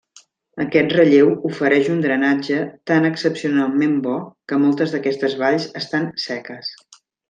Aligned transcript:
Aquest 0.63 0.95
relleu 0.95 1.29
ofereix 1.49 1.91
un 1.97 1.99
drenatge 2.07 2.57
tan 2.93 3.07
excepcionalment 3.11 3.95
bo 4.09 4.17
que 4.51 4.63
moltes 4.67 4.97
d'aquestes 4.99 5.41
valls 5.47 5.73
estan 5.87 6.13
seques. 6.31 6.79